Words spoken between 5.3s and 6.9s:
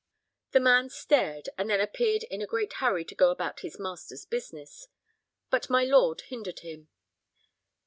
But my lord hindered him.